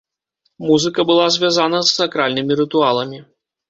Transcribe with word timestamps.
Музыка 0.69 1.05
была 1.11 1.29
звязана 1.37 1.85
з 1.87 1.97
сакральнымі 2.01 2.53
рытуаламі. 2.65 3.27